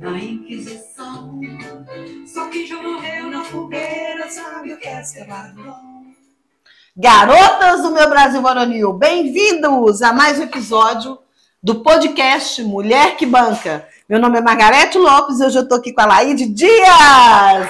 [0.00, 1.40] Da Inquisição.
[2.26, 5.76] Só quem já morreu na fogueira sabe o que é ser ladrão.
[6.96, 11.16] Garotas do meu Brasil Varonil, bem-vindos a mais um episódio
[11.62, 13.86] do podcast Mulher que Banca.
[14.08, 17.68] Meu nome é Margarete Lopes e hoje eu estou aqui com a Laide Dias.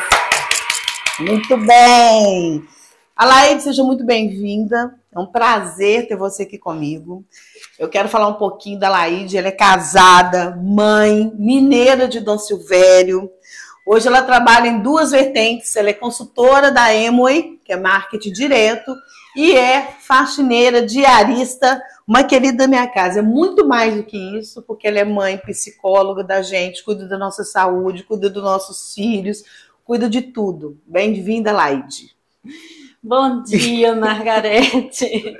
[1.21, 2.67] Muito bem.
[3.15, 4.99] A Laide, seja muito bem-vinda.
[5.15, 7.23] É um prazer ter você aqui comigo.
[7.79, 9.37] Eu quero falar um pouquinho da Laide.
[9.37, 13.31] Ela é casada, mãe, mineira de Dom Silvério.
[13.87, 15.75] Hoje ela trabalha em duas vertentes.
[15.75, 18.95] Ela é consultora da Emoi, que é marketing direto,
[19.37, 23.19] e é faxineira, diarista, uma querida da minha casa.
[23.19, 27.19] É muito mais do que isso, porque ela é mãe, psicóloga da gente, cuida da
[27.19, 29.43] nossa saúde, cuida dos nossos filhos,
[29.85, 30.79] cuida de tudo.
[30.87, 32.15] Bem-vinda, Laide.
[33.03, 35.39] Bom dia, Margarete.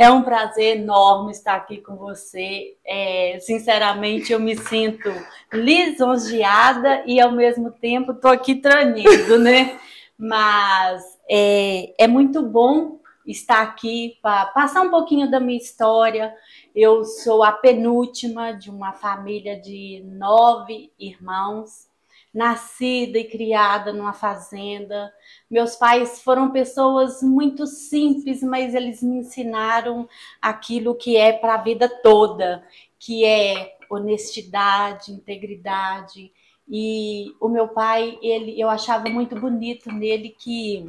[0.00, 2.74] É um prazer enorme estar aqui com você.
[2.86, 5.10] É, sinceramente, eu me sinto
[5.52, 9.78] lisonjeada e, ao mesmo tempo, estou aqui tranido, né?
[10.16, 16.34] Mas é, é muito bom estar aqui para passar um pouquinho da minha história.
[16.74, 21.90] Eu sou a penúltima de uma família de nove irmãos
[22.32, 25.12] nascida e criada numa fazenda.
[25.50, 30.08] Meus pais foram pessoas muito simples, mas eles me ensinaram
[30.40, 32.62] aquilo que é para a vida toda,
[32.98, 36.32] que é honestidade, integridade.
[36.68, 40.88] E o meu pai, ele, eu achava muito bonito nele que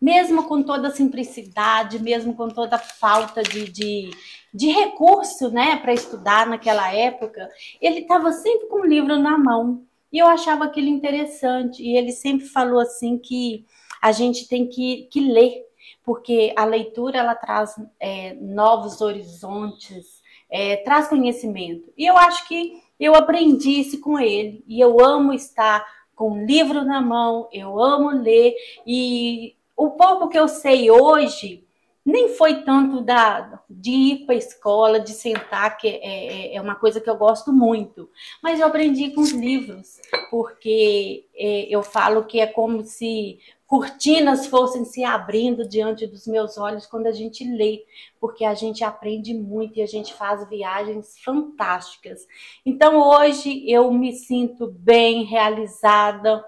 [0.00, 4.10] mesmo com toda a simplicidade, mesmo com toda a falta de, de,
[4.52, 7.48] de recurso né, para estudar naquela época,
[7.80, 9.84] ele estava sempre com o livro na mão.
[10.16, 11.82] E eu achava aquilo interessante.
[11.82, 13.66] E ele sempre falou assim que
[14.00, 15.62] a gente tem que, que ler,
[16.02, 21.92] porque a leitura ela traz é, novos horizontes, é, traz conhecimento.
[21.98, 24.64] E eu acho que eu aprendi isso com ele.
[24.66, 28.54] E eu amo estar com um livro na mão, eu amo ler.
[28.86, 31.65] E o pouco que eu sei hoje
[32.06, 36.60] nem foi tanto da, de ir para a escola, de sentar, que é, é, é,
[36.60, 38.08] uma coisa que eu gosto muito.
[38.40, 40.00] Mas eu aprendi com os livros,
[40.30, 46.56] porque é, eu falo que é como se cortinas fossem se abrindo diante dos meus
[46.56, 47.84] olhos quando a gente lê,
[48.20, 52.24] porque a gente aprende muito e a gente faz viagens fantásticas.
[52.64, 56.44] Então hoje eu me sinto bem realizada,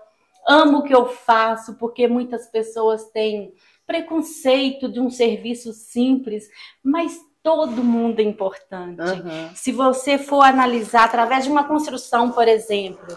[0.47, 3.53] amo o que eu faço, porque muitas pessoas têm
[3.89, 6.51] preconceito de um serviço simples,
[6.85, 9.01] mas todo mundo é importante.
[9.01, 9.51] Uhum.
[9.55, 13.17] Se você for analisar através de uma construção, por exemplo,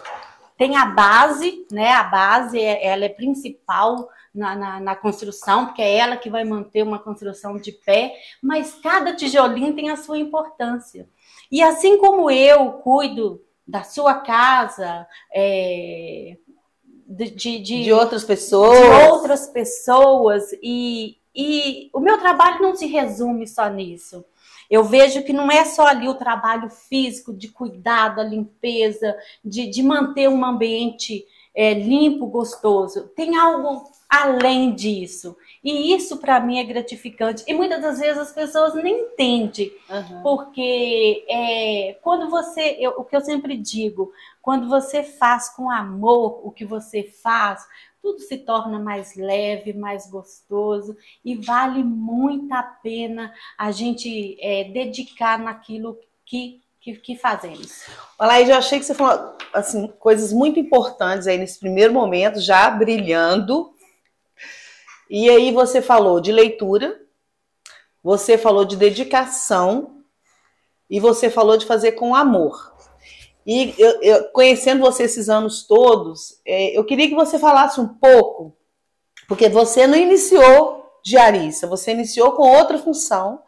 [0.56, 1.92] tem a base, né?
[1.92, 6.42] A base é, ela é principal na, na, na, construção, porque é ela que vai
[6.42, 11.06] manter uma construção de pé, mas cada tijolinho tem a sua importância.
[11.50, 16.38] E assim como eu cuido da sua casa, é,
[17.12, 18.78] de, de, de, outras pessoas.
[18.78, 20.44] De outras pessoas.
[20.62, 24.24] E, e o meu trabalho não se resume só nisso.
[24.70, 29.14] Eu vejo que não é só ali o trabalho físico de cuidar da limpeza,
[29.44, 33.08] de, de manter um ambiente é, limpo, gostoso.
[33.14, 35.36] Tem algo além disso.
[35.64, 37.44] E isso para mim é gratificante.
[37.46, 40.22] E muitas das vezes as pessoas nem entendem, uhum.
[40.22, 44.12] porque é, quando você, eu, o que eu sempre digo,
[44.42, 47.64] quando você faz com amor o que você faz,
[48.02, 54.64] tudo se torna mais leve, mais gostoso e vale muito a pena a gente é,
[54.64, 57.86] dedicar naquilo que, que, que fazemos.
[58.18, 62.68] Laís, eu achei que você falou assim, coisas muito importantes aí nesse primeiro momento, já
[62.68, 63.72] brilhando.
[65.08, 67.00] E aí você falou de leitura,
[68.02, 70.02] você falou de dedicação
[70.90, 72.71] e você falou de fazer com amor.
[73.46, 77.88] E eu, eu, conhecendo você esses anos todos, é, eu queria que você falasse um
[77.88, 78.56] pouco,
[79.26, 83.40] porque você não iniciou diarista, você iniciou com outra função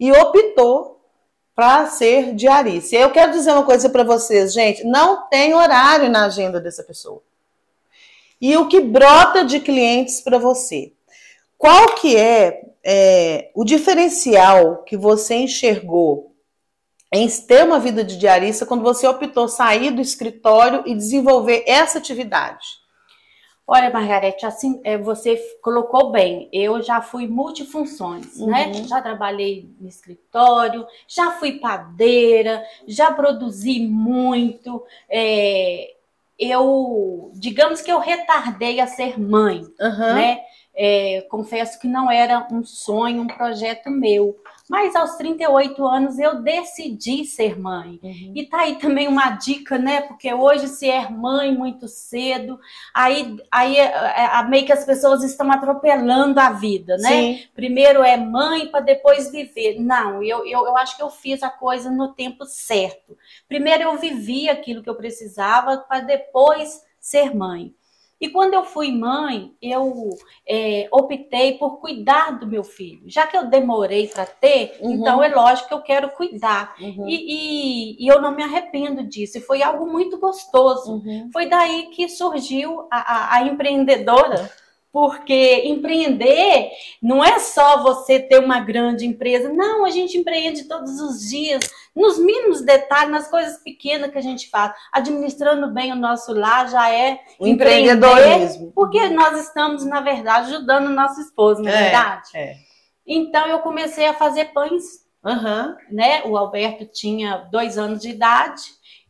[0.00, 1.00] e optou
[1.54, 2.96] para ser diarista.
[2.96, 6.82] E eu quero dizer uma coisa para vocês, gente: não tem horário na agenda dessa
[6.82, 7.22] pessoa.
[8.40, 10.92] E o que brota de clientes para você?
[11.56, 16.31] Qual que é, é o diferencial que você enxergou
[17.12, 21.98] em ter uma vida de diarista quando você optou sair do escritório e desenvolver essa
[21.98, 22.80] atividade?
[23.66, 26.48] Olha, Margarete, assim, é, você colocou bem.
[26.52, 28.66] Eu já fui multifunções, né?
[28.66, 28.72] uhum.
[28.72, 28.84] né?
[28.88, 34.82] Já trabalhei no escritório, já fui padeira, já produzi muito.
[35.08, 35.94] É,
[36.38, 40.14] eu, digamos que eu retardei a ser mãe, uhum.
[40.14, 40.40] né?
[40.74, 44.36] é, confesso que não era um sonho, um projeto meu.
[44.68, 47.98] Mas aos 38 anos eu decidi ser mãe.
[48.02, 48.32] Uhum.
[48.34, 50.02] E tá aí também uma dica, né?
[50.02, 52.58] Porque hoje se é mãe muito cedo,
[52.94, 57.08] aí, aí é, é, meio que as pessoas estão atropelando a vida, né?
[57.08, 57.42] Sim.
[57.54, 59.80] Primeiro é mãe para depois viver.
[59.80, 63.16] Não, eu, eu, eu acho que eu fiz a coisa no tempo certo.
[63.48, 67.74] Primeiro eu vivi aquilo que eu precisava para depois ser mãe.
[68.22, 70.10] E quando eu fui mãe, eu
[70.48, 73.02] é, optei por cuidar do meu filho.
[73.06, 74.92] Já que eu demorei para ter, uhum.
[74.92, 76.72] então é lógico que eu quero cuidar.
[76.80, 77.08] Uhum.
[77.08, 79.38] E, e, e, eu não me arrependo disso.
[79.38, 80.92] E foi algo muito gostoso.
[80.92, 81.30] Uhum.
[81.32, 84.48] Foi daí que surgiu a, a, a empreendedora
[84.92, 86.70] porque empreender
[87.02, 89.48] não é só você ter uma grande empresa.
[89.48, 91.62] Não, a gente empreende todos os dias,
[91.96, 94.74] nos mínimos detalhes, nas coisas pequenas que a gente faz.
[94.92, 98.70] Administrando bem o nosso lar já é o empreendedorismo.
[98.72, 102.28] Porque nós estamos, na verdade, ajudando o nosso esposo, não é, é verdade?
[102.34, 102.56] É.
[103.06, 105.02] Então eu comecei a fazer pães.
[105.24, 105.76] Uhum.
[105.90, 106.22] Né?
[106.24, 108.62] O Alberto tinha dois anos de idade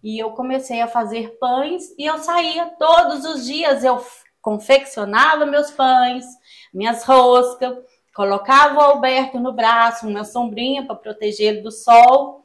[0.04, 3.82] e eu comecei a fazer pães e eu saía todos os dias.
[3.82, 3.98] Eu
[4.42, 6.26] confeccionava meus pães,
[6.74, 7.78] minhas roscas,
[8.14, 12.44] colocava o Alberto no braço, uma sombrinha para proteger ele do sol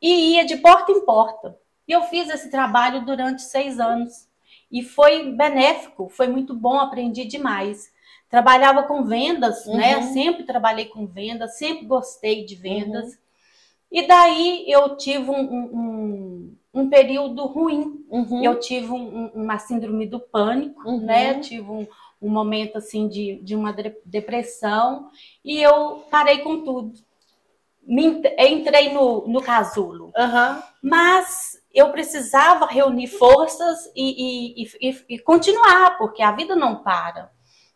[0.00, 1.58] e ia de porta em porta.
[1.86, 4.28] E eu fiz esse trabalho durante seis anos
[4.70, 7.92] e foi benéfico, foi muito bom, aprendi demais.
[8.30, 9.96] Trabalhava com vendas, né?
[9.96, 10.04] uhum.
[10.06, 10.12] né?
[10.12, 13.04] Sempre trabalhei com vendas, sempre gostei de vendas.
[13.12, 13.18] Uhum.
[13.90, 18.04] E daí eu tive um, um, um período ruim.
[18.08, 18.42] Uhum.
[18.42, 21.04] Eu tive um, uma síndrome do pânico, uhum.
[21.04, 21.38] né?
[21.40, 21.86] Tive um,
[22.20, 23.74] um, momento assim de, de uma
[24.04, 25.10] depressão
[25.44, 26.92] e eu parei com tudo.
[27.84, 30.12] Me, entrei no, no casulo.
[30.16, 30.62] Uhum.
[30.82, 37.30] Mas eu precisava reunir forças e, e, e, e, continuar, porque a vida não para.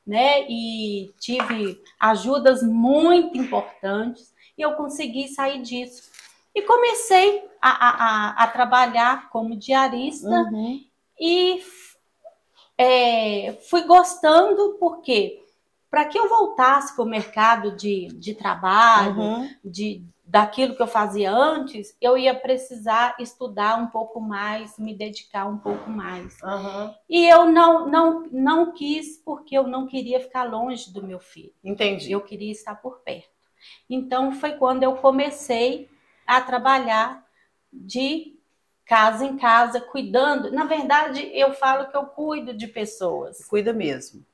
[0.06, 0.46] Né?
[0.48, 6.10] E tive ajudas muito importantes e eu consegui sair disso.
[6.54, 10.80] E comecei a, a, a trabalhar como diarista uhum.
[11.18, 11.62] e
[12.78, 15.42] é, fui gostando, porque
[15.90, 19.50] para que eu voltasse para o mercado de, de trabalho, uhum.
[19.64, 25.46] de, daquilo que eu fazia antes, eu ia precisar estudar um pouco mais, me dedicar
[25.46, 26.36] um pouco mais.
[26.42, 26.94] Uhum.
[27.08, 31.54] E eu não, não, não quis, porque eu não queria ficar longe do meu filho.
[31.64, 32.12] Entendi.
[32.12, 33.30] Eu queria estar por perto.
[33.88, 35.88] Então foi quando eu comecei
[36.26, 37.25] a trabalhar
[37.72, 38.36] de
[38.84, 40.50] casa em casa, cuidando.
[40.52, 43.44] Na verdade, eu falo que eu cuido de pessoas.
[43.44, 44.24] Cuida mesmo.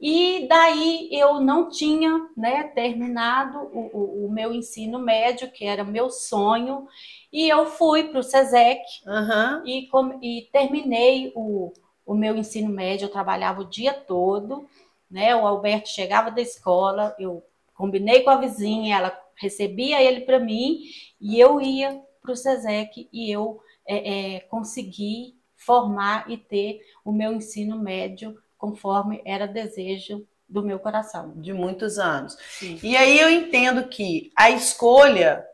[0.00, 5.84] E daí eu não tinha né, terminado o, o, o, meu ensino médio, que era
[5.84, 6.88] meu sonho,
[7.30, 9.62] e eu fui para o SESEC uhum.
[9.66, 9.90] e,
[10.22, 11.70] e, terminei o,
[12.06, 13.06] o meu ensino médio.
[13.06, 14.66] Eu trabalhava o dia todo,
[15.10, 15.36] né?
[15.36, 20.80] O Alberto chegava da escola, eu combinei com a vizinha, ela recebia ele para mim
[21.20, 27.12] e eu ia para o SESEC e eu é, é, consegui formar e ter o
[27.12, 31.32] meu ensino médio conforme era desejo do meu coração.
[31.36, 32.36] De muitos anos.
[32.58, 32.78] Sim.
[32.82, 35.44] E aí eu entendo que a escolha,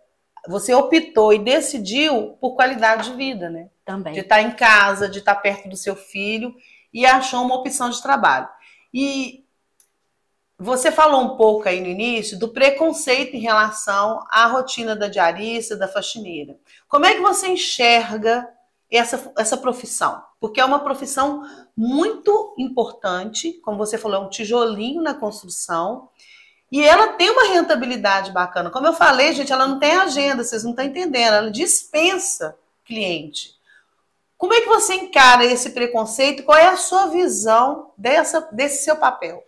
[0.48, 3.68] você optou e decidiu por qualidade de vida, né?
[3.84, 4.14] Também.
[4.14, 6.54] De estar em casa, de estar perto do seu filho
[6.92, 8.48] e achou uma opção de trabalho.
[8.92, 9.45] E
[10.58, 15.76] você falou um pouco aí no início do preconceito em relação à rotina da diarista,
[15.76, 16.56] da faxineira.
[16.88, 18.48] Como é que você enxerga
[18.90, 20.22] essa, essa profissão?
[20.40, 21.42] Porque é uma profissão
[21.76, 26.08] muito importante, como você falou, é um tijolinho na construção.
[26.72, 28.70] E ela tem uma rentabilidade bacana.
[28.70, 31.34] Como eu falei, gente, ela não tem agenda, vocês não estão entendendo.
[31.34, 33.54] Ela dispensa cliente.
[34.38, 36.42] Como é que você encara esse preconceito?
[36.42, 39.45] Qual é a sua visão dessa, desse seu papel?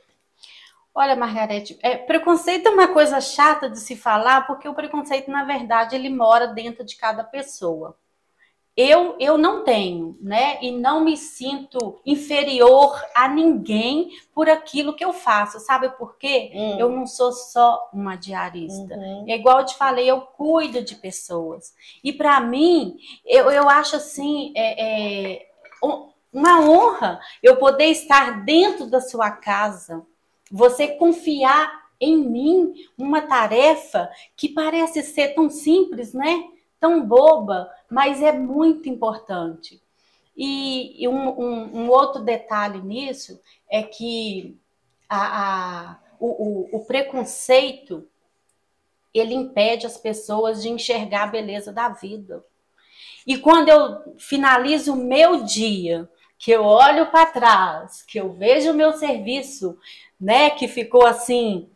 [0.98, 5.44] Olha, Margarete, é, preconceito é uma coisa chata de se falar, porque o preconceito, na
[5.44, 7.96] verdade, ele mora dentro de cada pessoa.
[8.76, 10.58] Eu, eu não tenho, né?
[10.60, 15.60] E não me sinto inferior a ninguém por aquilo que eu faço.
[15.60, 16.50] Sabe por quê?
[16.52, 16.76] Hum.
[16.80, 18.96] Eu não sou só uma diarista.
[18.96, 19.24] Uhum.
[19.28, 21.72] É igual eu te falei, eu cuido de pessoas.
[22.02, 25.46] E para mim, eu, eu acho assim, é, é,
[26.32, 30.04] uma honra eu poder estar dentro da sua casa
[30.50, 36.44] você confiar em mim uma tarefa que parece ser tão simples, né?
[36.78, 39.80] Tão boba, mas é muito importante.
[40.36, 44.56] E, e um, um, um, outro detalhe nisso é que
[45.08, 48.06] a, a, o, o, o preconceito
[49.12, 52.44] ele impede as pessoas de enxergar a beleza da vida.
[53.26, 58.70] E quando eu finalizo o meu dia que eu olho para trás, que eu vejo
[58.70, 59.76] o meu serviço,
[60.20, 61.68] né, que ficou assim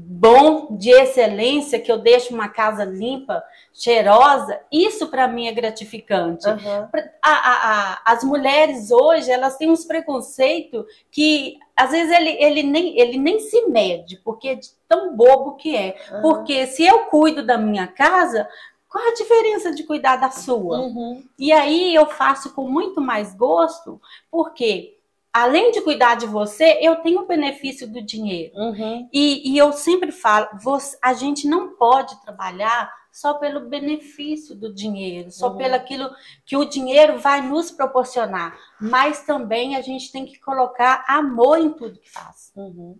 [0.00, 3.42] bom, de excelência, que eu deixo uma casa limpa,
[3.74, 6.48] cheirosa, isso para mim é gratificante.
[6.48, 6.88] Uhum.
[7.20, 12.62] A, a, a, as mulheres hoje, elas têm uns preconceitos que às vezes ele, ele,
[12.62, 15.96] nem, ele nem se mede, porque é de tão bobo que é.
[16.12, 16.22] Uhum.
[16.22, 18.48] Porque se eu cuido da minha casa,
[18.88, 20.80] qual a diferença de cuidar da sua?
[20.80, 21.22] Uhum.
[21.38, 24.96] E aí eu faço com muito mais gosto, porque
[25.32, 28.54] além de cuidar de você, eu tenho o benefício do dinheiro.
[28.56, 29.08] Uhum.
[29.12, 34.72] E, e eu sempre falo, você, a gente não pode trabalhar só pelo benefício do
[34.72, 35.56] dinheiro, só Uhum.
[35.56, 36.08] pelo aquilo
[36.46, 41.70] que o dinheiro vai nos proporcionar, mas também a gente tem que colocar amor em
[41.70, 42.52] tudo que faz.
[42.54, 42.96] Uhum.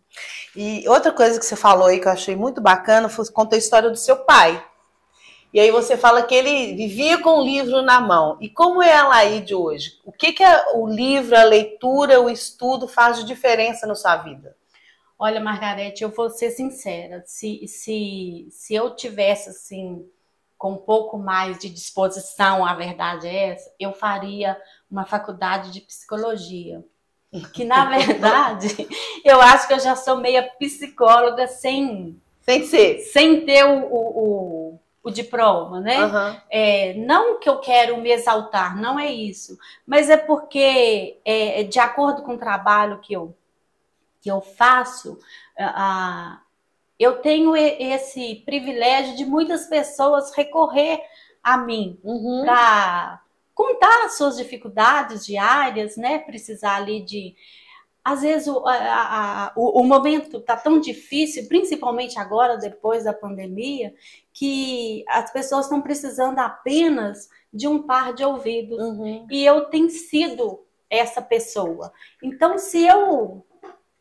[0.57, 3.61] E outra coisa que você falou aí que eu achei muito bacana foi contou a
[3.61, 4.65] história do seu pai.
[5.53, 8.37] E aí você fala que ele vivia com o livro na mão.
[8.41, 9.99] E como é a Laide hoje?
[10.05, 14.17] O que, que a- o livro, a leitura, o estudo faz de diferença na sua
[14.17, 14.55] vida?
[15.19, 20.07] Olha, Margarete, eu vou ser sincera, se, se, se eu tivesse assim
[20.57, 24.57] com um pouco mais de disposição, a verdade é essa, eu faria
[24.91, 26.85] uma faculdade de psicologia.
[27.53, 28.89] Que na verdade,
[29.25, 33.01] eu acho que eu já sou meia psicóloga sem, que ser.
[33.01, 35.97] sem ter o, o, o, o diploma, né?
[35.99, 36.43] Aham.
[36.51, 41.79] É, não que eu quero me exaltar, não é isso, mas é porque, é, de
[41.79, 43.35] acordo com o trabalho que eu,
[44.21, 45.19] que eu faço,
[45.59, 46.41] ah,
[46.99, 51.01] eu tenho esse privilégio de muitas pessoas recorrer
[51.43, 52.43] a mim Uhum.
[52.45, 53.21] para
[53.55, 56.19] contar as suas dificuldades diárias, né?
[56.19, 57.35] Precisar ali de.
[58.13, 58.73] Às vezes o, a-
[59.47, 63.95] a- o, o momento está tão difícil, principalmente agora, depois da pandemia,
[64.33, 68.79] que as pessoas estão precisando apenas de um par de ouvidos.
[68.79, 69.27] Uhum.
[69.31, 71.93] E eu tenho sido essa pessoa.
[72.23, 73.45] Então, se eu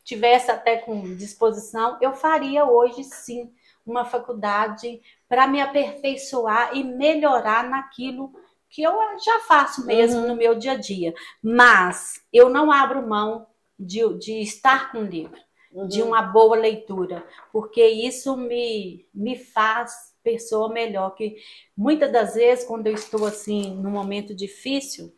[0.03, 3.51] tivesse até com disposição, eu faria hoje sim
[3.85, 8.31] uma faculdade para me aperfeiçoar e melhorar naquilo
[8.69, 10.27] que eu já faço mesmo Uhum.
[10.29, 11.13] no meu dia a dia.
[11.41, 13.47] Mas eu não abro mão
[13.79, 15.37] de, de estar com o livro,
[15.71, 15.87] Uhum.
[15.87, 21.13] de uma boa leitura, porque isso me, me faz pessoa melhor.
[21.13, 21.35] Que
[21.75, 25.13] muitas das vezes, quando eu estou assim, num momento difícil,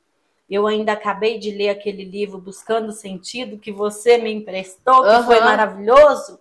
[0.49, 5.23] eu ainda acabei de ler aquele livro Buscando Sentido que você me emprestou, que Aham.
[5.25, 6.39] foi maravilhoso,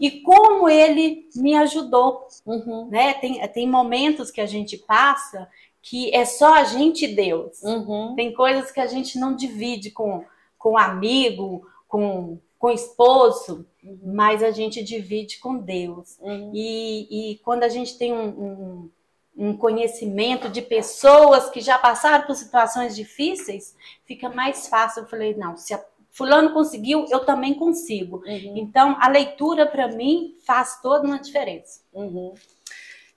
[0.00, 2.88] e como ele me ajudou Uhum.
[2.90, 3.14] né?
[3.14, 5.48] Tem, tem momentos que a gente passa
[5.80, 7.62] que é só a gente e Deus.
[7.62, 8.14] Uhum.
[8.16, 10.24] Tem coisas que a gente não divide com,
[10.58, 13.66] com amigo, com, com esposo,
[14.02, 16.18] mas a gente divide com Deus.
[16.20, 16.50] Uhum.
[16.54, 18.90] E, e quando a gente tem um, um,
[19.36, 23.74] um conhecimento de pessoas que já passaram por situações difíceis,
[24.04, 25.02] fica mais fácil.
[25.02, 25.82] Eu falei, não, se a
[26.18, 28.22] fulano conseguiu, eu também consigo.
[28.26, 28.54] Uhum.
[28.56, 31.82] Então, a leitura, para mim, faz toda uma diferença.
[31.92, 32.34] Uhum.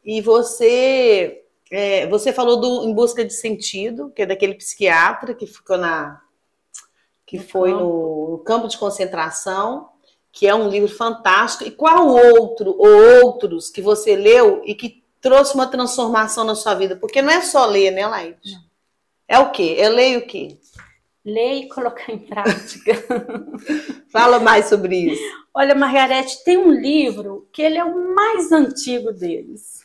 [0.05, 5.47] E você, é, você falou do Em Busca de Sentido, que é daquele psiquiatra que
[5.47, 6.21] ficou na.
[7.31, 7.83] Que No foi campo.
[7.83, 9.87] no, no campo de concentração,
[10.33, 11.63] que é um livro fantástico.
[11.65, 16.75] E qual outro ou outros que você leu e que trouxe uma transformação na sua
[16.75, 16.97] vida?
[16.97, 18.57] Porque não é só ler, né, Laide?
[19.29, 19.77] É o quê?
[19.79, 20.57] É ler o quê?
[21.23, 22.91] Ler e colocar em prática.
[24.11, 25.23] Fala mais sobre isso.
[25.53, 29.80] Olha, Margarete, tem um livro que ele é o mais antigo deles.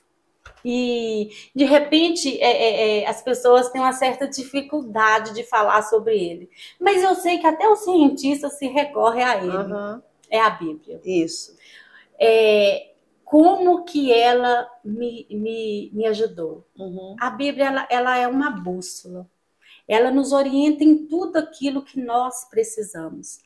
[0.69, 6.19] E, de repente, é, é, é, as pessoas têm uma certa dificuldade de falar sobre
[6.19, 6.51] ele.
[6.81, 9.57] Mas eu sei que até os cientistas se recorrem a ele.
[9.57, 11.01] Aham, É a Bíblia.
[11.05, 11.57] Isso.
[12.19, 12.91] É,
[13.25, 16.67] como que ela me, me, me ajudou?
[16.77, 17.15] Uhum.
[17.21, 19.31] A Bíblia ela, ela é uma bússola.
[19.87, 23.39] Ela nos orienta em tudo aquilo que nós precisamos.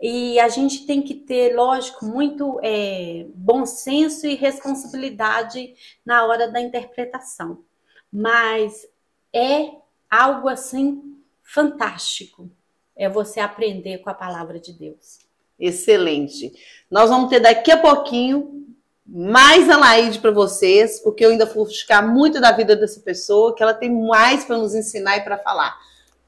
[0.00, 6.50] E a gente tem que ter, lógico, muito é, bom senso e responsabilidade na hora
[6.50, 7.62] da interpretação.
[8.10, 8.86] Mas
[9.32, 9.70] é
[10.10, 12.50] algo assim fantástico.
[12.96, 15.18] É você aprender com a palavra de Deus.
[15.58, 16.52] Excelente.
[16.90, 18.66] Nós vamos ter daqui a pouquinho
[19.06, 23.54] mais a Laide para vocês, porque eu ainda vou buscar muito da vida dessa pessoa,
[23.54, 25.76] que ela tem mais para nos ensinar e para falar.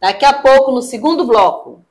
[0.00, 1.84] Daqui a pouco, no segundo bloco.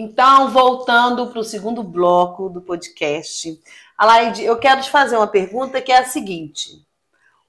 [0.00, 3.60] Então, voltando para o segundo bloco do podcast.
[3.98, 6.82] Alaide, eu quero te fazer uma pergunta que é a seguinte.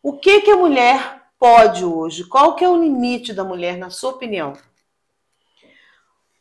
[0.03, 2.25] O que, que a mulher pode hoje?
[2.25, 4.51] Qual que é o limite da mulher, na sua opinião?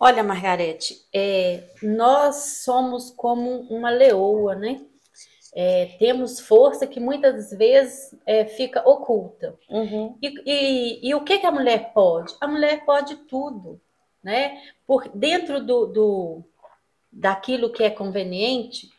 [0.01, 4.81] Olha, Margarete, é, nós somos como uma leoa, né?
[5.55, 9.57] é, temos força que muitas vezes é, fica oculta.
[9.69, 10.17] Uhum.
[10.23, 12.35] E, e, e o que, que a mulher pode?
[12.41, 13.81] A mulher pode tudo,
[14.23, 14.63] né?
[14.87, 16.45] Por dentro do, do
[17.11, 18.91] daquilo que é conveniente,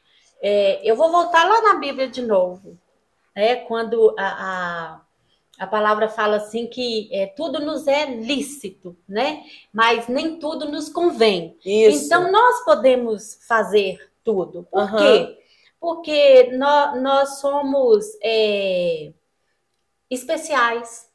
[0.42, 2.78] é, eu vou voltar lá na Bíblia de novo,
[3.36, 3.58] né?
[3.58, 5.01] Quando a, a,
[5.60, 9.44] a palavra fala assim que é, tudo nos é lícito, né?
[9.72, 11.58] Mas nem tudo nos convém.
[11.63, 12.06] Isso.
[12.06, 14.68] Então nós podemos fazer tudo.
[14.72, 14.98] Por Aham.
[14.98, 15.38] quê?
[15.80, 19.13] Porque nós, nós somos é,
[20.10, 21.10] especiais,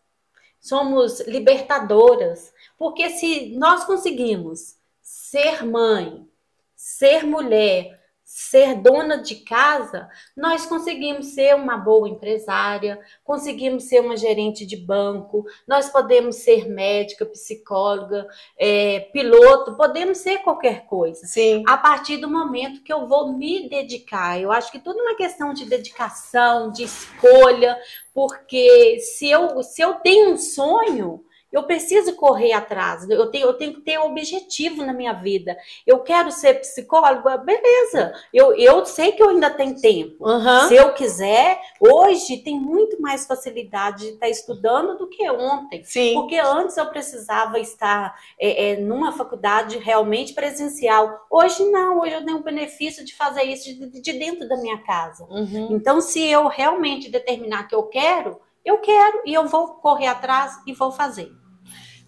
[0.60, 2.52] somos libertadoras.
[2.78, 6.26] Porque se nós conseguimos ser mãe,
[6.75, 7.97] ser mulher,
[8.28, 14.76] ser dona de casa, nós conseguimos ser uma boa empresária, conseguimos ser uma gerente de
[14.76, 18.26] banco, nós podemos ser médica, psicóloga,
[18.59, 21.62] é, piloto, podemos ser qualquer coisa Sim.
[21.68, 24.40] a partir do momento que eu vou me dedicar.
[24.40, 27.80] Eu acho que tudo é uma questão de dedicação, de escolha,
[28.12, 31.25] porque se eu, se eu tenho um sonho,
[31.56, 35.56] eu preciso correr atrás, eu tenho, eu tenho que ter um objetivo na minha vida.
[35.86, 38.12] Eu quero ser psicóloga, beleza.
[38.32, 40.26] Eu, eu sei que eu ainda tenho tempo.
[40.26, 40.68] Aham.
[40.68, 45.82] Se eu quiser, hoje tem muito mais facilidade de estar estudando do que ontem.
[45.82, 46.12] Sim.
[46.12, 51.26] Porque antes eu precisava estar é, é, numa faculdade realmente presencial.
[51.30, 54.78] Hoje não, hoje eu tenho o benefício de fazer isso de, de dentro da minha
[54.82, 55.25] casa.
[55.30, 55.68] Uhum.
[55.70, 60.60] Então, se eu realmente determinar que eu quero, eu quero e eu vou correr atrás
[60.66, 61.32] e vou fazer.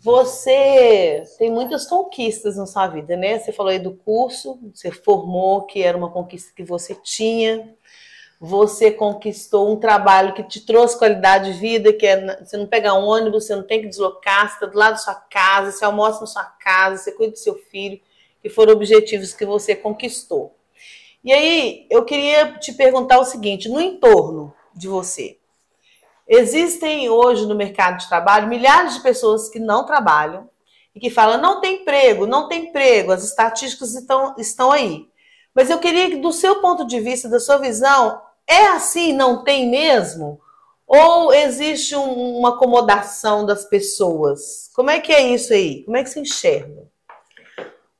[0.01, 3.39] Você tem muitas conquistas na sua vida, né?
[3.39, 7.75] Você falou aí do curso, você formou, que era uma conquista que você tinha.
[8.41, 12.95] Você conquistou um trabalho que te trouxe qualidade de vida, que é você não pega
[12.95, 16.21] ônibus, você não tem que deslocar, você está do lado da sua casa, você almoça
[16.21, 18.01] na sua casa, você cuida do seu filho,
[18.41, 20.55] que foram objetivos que você conquistou.
[21.25, 25.38] E aí, eu queria te perguntar o seguinte: no entorno de você,
[26.29, 30.49] Existem hoje no mercado de trabalho milhares de pessoas que não trabalham
[30.95, 35.09] e que falam não tem emprego, não tem emprego, as estatísticas estão, estão aí.
[35.55, 39.43] Mas eu queria que, do seu ponto de vista, da sua visão, é assim, não
[39.43, 40.39] tem mesmo?
[40.87, 44.71] Ou existe um- uma acomodação das pessoas?
[44.75, 45.83] Como é que é isso aí?
[45.85, 46.87] Como é que se enxerga?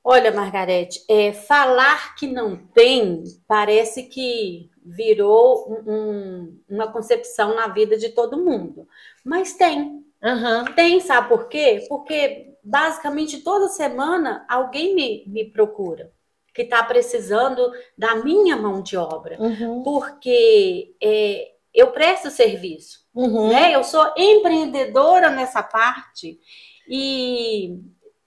[0.03, 7.67] Olha, Margarete, é, falar que não tem parece que virou um- um- uma concepção na
[7.67, 8.87] vida de todo mundo.
[9.23, 10.03] Mas tem.
[10.23, 10.65] Aham.
[10.75, 11.85] Tem, sabe por quê?
[11.87, 16.11] Porque basicamente toda semana alguém me, me procura
[16.53, 19.37] que está precisando da minha mão de obra.
[19.39, 19.83] Uhum.
[19.83, 23.07] Porque é, eu presto serviço.
[23.13, 23.49] Uhum.
[23.49, 23.75] né?
[23.75, 26.39] Eu sou empreendedora nessa parte
[26.87, 27.79] e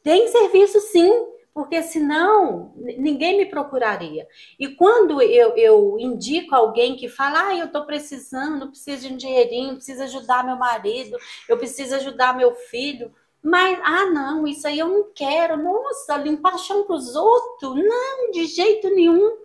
[0.02, 1.10] tem serviço sim,
[1.54, 4.26] porque senão ninguém me procuraria.
[4.58, 9.16] E quando eu, eu indico alguém que fala, ah, eu estou precisando, preciso de um
[9.16, 11.16] dinheirinho, preciso ajudar meu marido,
[11.48, 13.12] eu preciso ajudar meu filho.
[13.42, 15.56] Mas, ah, não, isso aí eu não quero.
[15.56, 17.74] Nossa, limpar chão para os outros?
[17.74, 19.36] Não, de jeito nenhum.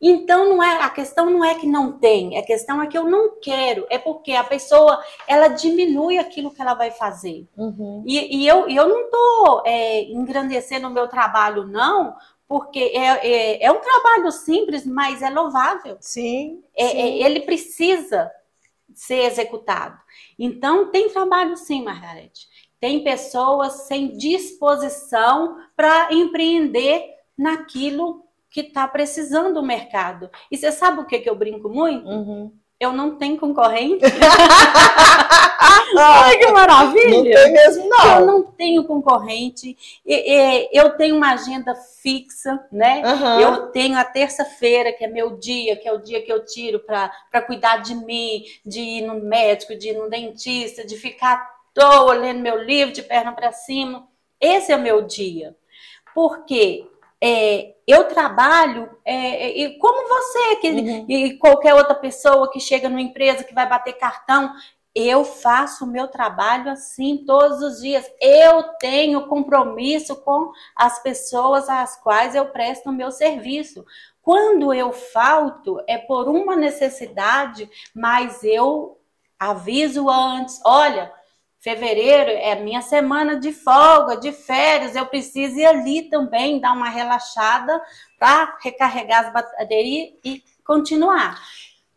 [0.00, 3.04] Então, não é, a questão não é que não tem, a questão é que eu
[3.04, 3.86] não quero.
[3.88, 7.46] É porque a pessoa, ela diminui aquilo que ela vai fazer.
[7.56, 8.04] Uhum.
[8.06, 9.62] E, e eu, eu não estou
[10.10, 12.14] engrandecendo o meu trabalho, não,
[12.46, 15.96] porque é, é, é um trabalho simples, mas é louvável.
[16.00, 16.62] Sim.
[16.76, 16.98] É- sim.
[16.98, 18.30] é- ele precisa
[18.94, 19.98] ser executado.
[20.38, 22.46] Então, tem trabalho sim, Margarete.
[22.78, 30.30] Tem pessoas sem disposição para empreender naquilo que está precisando o mercado.
[30.50, 32.08] E você sabe o que, que eu brinco muito?
[32.08, 32.52] Uhum.
[32.78, 34.04] Eu não tenho concorrente.
[35.98, 37.10] Ai, que maravilha!
[37.16, 38.26] Não tem mesmo, Eu não.
[38.26, 43.02] não tenho concorrente, e- e- eu tenho uma agenda fixa, né?
[43.04, 43.40] Aham.
[43.40, 46.80] Eu tenho a terça-feira, que é meu dia, que é o dia que eu tiro
[46.80, 47.10] para
[47.46, 52.14] cuidar de mim, de ir no médico, de ir no dentista, de ficar à toa
[52.14, 54.06] lendo meu livro de perna para cima.
[54.40, 55.56] Esse é o meu dia.
[56.14, 56.86] Porque
[57.28, 59.14] é, eu trabalho, é,
[59.46, 61.06] é, e como você, que, Uhum.
[61.08, 64.52] e qualquer outra pessoa que chega numa empresa que vai bater cartão,
[64.94, 68.08] eu faço o meu trabalho assim todos os dias.
[68.20, 73.84] Eu tenho compromisso com as pessoas às quais eu presto o meu serviço.
[74.22, 78.98] Quando eu falto, é por uma necessidade, mas eu
[79.38, 81.12] aviso antes: olha,
[81.66, 86.88] fevereiro é minha semana de folga, de férias, eu preciso ir ali também dar uma
[86.88, 87.82] relaxada
[88.20, 91.42] para recarregar as baterias e continuar.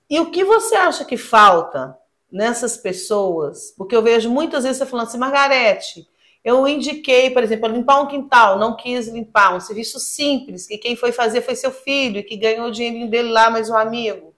[0.10, 1.96] E o que você acha que falta
[2.32, 3.72] nessas pessoas?
[3.78, 6.08] Porque eu vejo muitas vezes você falando assim, Margarete,
[6.44, 10.96] eu indiquei, por exemplo, limpar um quintal, não quis limpar, um serviço simples, que quem
[10.96, 14.34] foi fazer foi seu filho, que ganhou o dinheirinho dele lá, mais um amigo.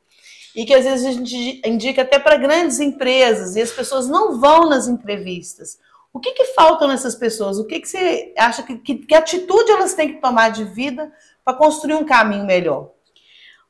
[0.55, 4.39] E que às vezes a gente indica até para grandes empresas e as pessoas não
[4.39, 5.79] vão nas entrevistas.
[6.13, 7.57] O que, que falta nessas pessoas?
[7.57, 11.11] O que, que você acha que, que, que atitude elas têm que tomar de vida
[11.43, 12.91] para construir um caminho melhor?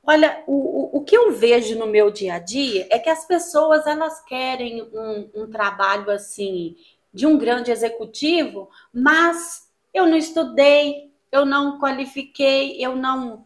[0.04, 3.86] Olha, o, o que eu vejo no meu dia a dia é que as pessoas
[3.86, 6.76] elas querem um, um trabalho assim
[7.14, 13.46] de um grande executivo, mas eu não estudei, eu não qualifiquei, eu não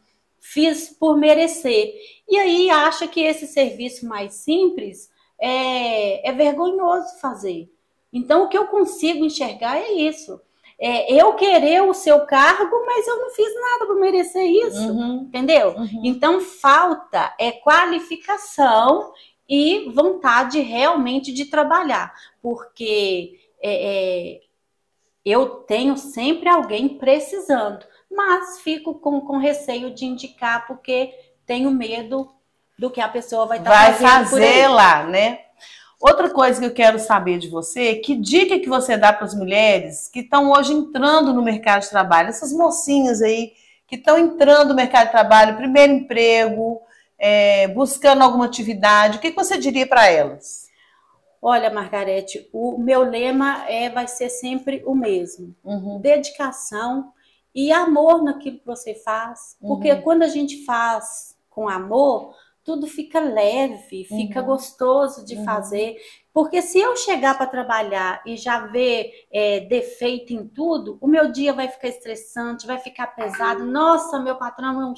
[0.53, 1.93] fiz por merecer.
[2.29, 7.69] E aí acha que esse serviço mais simples é, é vergonhoso fazer.
[8.13, 10.39] Então, o que eu consigo enxergar é isso.
[10.79, 15.25] É, eu querer o seu cargo, mas eu não fiz nada para merecer isso, uhum.
[15.27, 15.69] entendeu?
[15.69, 16.01] Uhum.
[16.03, 19.13] Então falta é qualificação
[19.47, 24.41] e vontade realmente de trabalhar, porque é, é,
[25.23, 31.13] eu tenho sempre alguém precisando, mas fico com, com receio de indicar porque
[31.45, 32.31] tenho medo
[32.77, 35.39] do que a pessoa vai estar tá vai fazer lá, né?
[35.99, 39.33] Outra coisa que eu quero saber de você, que dica que você dá para as
[39.33, 43.53] mulheres que estão hoje entrando no mercado de trabalho, essas mocinhas aí
[43.87, 46.81] que estão entrando no mercado de trabalho, primeiro emprego,
[47.17, 50.65] é, buscando alguma atividade, o que, que você diria para elas?
[51.41, 55.99] Olha, Margarete, o meu lema é, vai ser sempre o mesmo: uhum.
[55.99, 57.13] dedicação
[57.55, 59.55] e amor naquilo que você faz.
[59.61, 60.01] Porque uhum.
[60.01, 64.47] quando a gente faz com amor, tudo fica leve, fica uhum.
[64.47, 65.45] gostoso de uhum.
[65.45, 65.95] fazer.
[66.33, 71.31] Porque se eu chegar para trabalhar e já ver é, defeito em tudo, o meu
[71.31, 73.63] dia vai ficar estressante, vai ficar pesado.
[73.71, 74.95] Nossa, meu patrão é um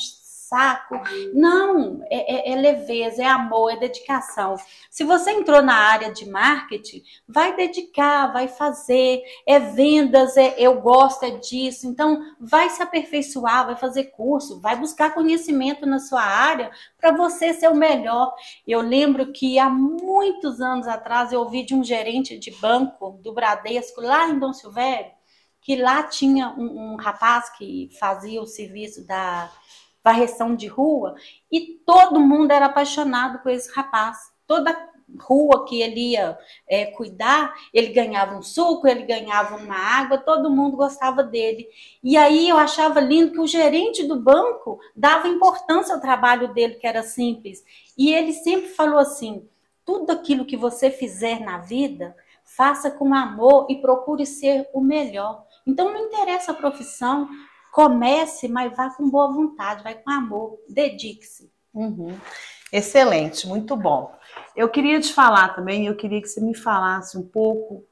[0.47, 0.95] saco.
[1.33, 4.55] Não, é, é, é, leveza, é amor, é dedicação.
[4.89, 10.81] Se você entrou na área de marketing, vai dedicar, vai fazer, é vendas, é eu
[10.81, 11.87] gosto é disso.
[11.87, 17.53] Então, vai se aperfeiçoar, vai fazer curso, vai buscar conhecimento na sua área para você
[17.53, 18.33] ser o melhor.
[18.65, 23.33] Eu lembro que há muitos anos atrás eu ouvi de um gerente de banco do
[23.33, 25.11] Bradesco lá em Dom Silvério,
[25.61, 29.51] que lá tinha um, um rapaz que fazia o serviço da
[30.07, 31.15] varreção de rua,
[31.51, 34.17] e todo mundo era apaixonado por esse rapaz.
[34.47, 34.73] Toda
[35.19, 40.49] rua que ele ia é, cuidar, ele ganhava um suco, ele ganhava uma água, todo
[40.49, 41.67] mundo gostava dele.
[42.01, 46.75] E aí eu achava lindo que o gerente do banco dava importância ao trabalho dele,
[46.75, 47.61] que era simples.
[47.97, 49.45] E ele sempre falou assim:
[49.85, 52.15] tudo aquilo que você fizer na vida,
[52.45, 55.45] faça com amor e procure ser o melhor.
[55.65, 57.27] Então não interessa a profissão,
[57.71, 61.51] Comece, mas vá com boa vontade, vai com amor, dedique-se.
[61.73, 62.17] Uhum.
[62.71, 64.13] Excelente, muito bom.
[64.55, 67.85] Eu queria te falar também, eu queria que você me falasse um pouco.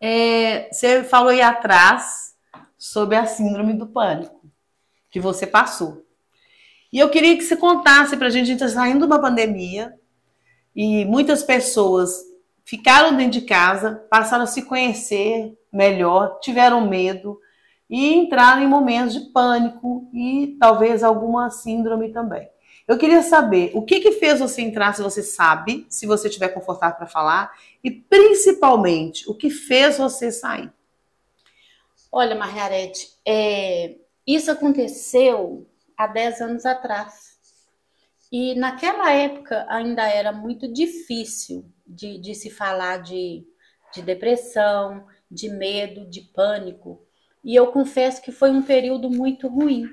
[0.00, 2.34] É, você falou aí atrás
[2.78, 4.50] sobre a síndrome do pânico
[5.10, 6.04] que você passou.
[6.92, 9.20] E eu queria que você contasse para a gente, a gente está saindo de uma
[9.20, 9.94] pandemia
[10.74, 12.22] e muitas pessoas
[12.64, 17.40] ficaram dentro de casa, passaram a se conhecer melhor, tiveram medo,
[17.88, 22.48] e entrar em momentos de pânico e talvez alguma síndrome também.
[22.86, 26.48] Eu queria saber o que, que fez você entrar, se você sabe, se você estiver
[26.48, 30.72] confortável para falar, e principalmente o que fez você sair.
[32.12, 33.96] Olha, Margarete, é,
[34.26, 37.36] isso aconteceu há 10 anos atrás.
[38.30, 43.46] E naquela época ainda era muito difícil de, de se falar de,
[43.94, 47.05] de depressão, de medo, de pânico.
[47.46, 49.86] E eu confesso que foi um período muito ruim.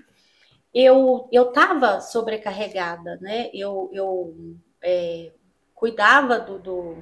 [0.74, 3.52] Eu eu estava sobrecarregada, né?
[3.54, 4.36] Eu, eu
[4.82, 5.32] é,
[5.76, 6.98] cuidava do, do,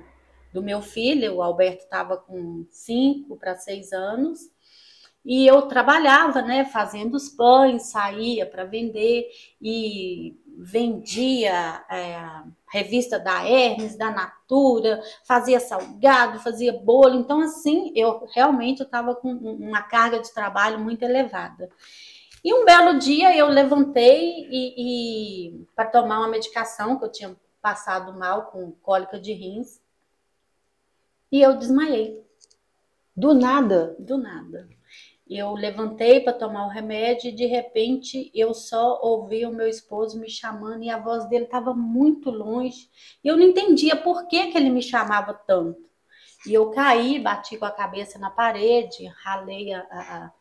[0.54, 4.42] do, meu filho, o Alberto estava com cinco para seis anos,
[5.24, 6.66] e eu trabalhava, né?
[6.66, 9.30] Fazendo os pães, saía para vender
[9.62, 12.20] e vendia é,
[12.72, 17.16] revista da Hermes, da Natura, fazia salgado, fazia bolo.
[17.16, 21.70] Então, assim, eu realmente estava com uma carga de trabalho muito elevada.
[22.44, 27.36] E um belo dia eu levantei e, e para tomar uma medicação que eu tinha
[27.62, 29.80] passado mal com cólica de rins
[31.32, 32.26] e eu desmaiei.
[33.16, 33.96] Do nada?
[34.00, 34.68] Do nada.
[35.34, 40.20] Eu levantei para tomar o remédio e de repente eu só ouvi o meu esposo
[40.20, 42.90] me chamando e a voz dele estava muito longe.
[43.24, 45.90] E eu não entendia por que, que ele me chamava tanto.
[46.46, 50.32] E eu caí, bati com a cabeça na parede, ralei a, a,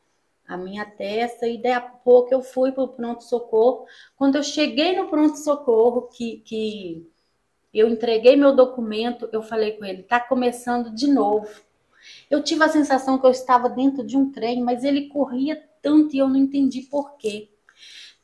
[0.55, 3.87] a minha testa e daí a pouco eu fui para o pronto-socorro.
[4.17, 7.09] Quando eu cheguei no pronto-socorro, que, que
[7.73, 11.49] eu entreguei meu documento, eu falei com ele: está começando de novo.
[12.31, 16.15] Eu tive a sensação que eu estava dentro de um trem, mas ele corria tanto
[16.15, 17.51] e eu não entendi por quê.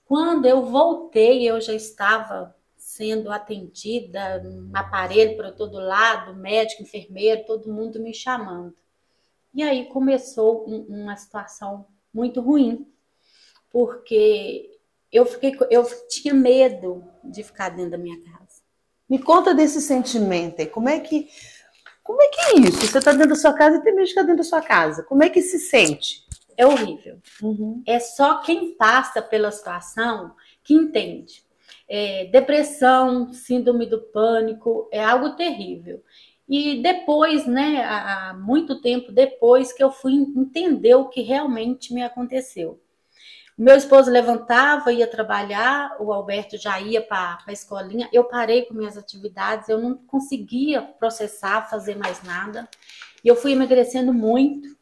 [0.05, 7.45] Quando eu voltei, eu já estava sendo atendida, um aparelho para todo lado, médico, enfermeiro,
[7.45, 8.75] todo mundo me chamando.
[9.53, 12.87] E aí começou um, uma situação muito ruim,
[13.71, 14.79] porque
[15.11, 18.62] eu fiquei, eu tinha medo de ficar dentro da minha casa.
[19.09, 20.66] Me conta desse sentimento aí.
[20.66, 21.29] Como é que,
[22.07, 22.87] como é que é isso?
[22.87, 25.03] Você está dentro da sua casa e tem medo de ficar dentro da sua casa.
[25.03, 26.25] Como é que se sente?
[26.57, 27.19] É horrível.
[27.42, 27.83] Uhum.
[27.85, 31.45] É só quem passa pela situação que entende.
[31.88, 36.03] É, depressão, síndrome do pânico, é algo terrível.
[36.49, 42.03] E depois, né, há muito tempo depois que eu fui entender o que realmente me
[42.03, 42.81] aconteceu.
[43.57, 48.09] Meu esposo levantava, ia trabalhar, o Alberto já ia para a escolinha.
[48.12, 52.69] Eu parei com minhas atividades, eu não conseguia processar, fazer mais nada.
[53.25, 54.77] E eu fui emagrecendo muito.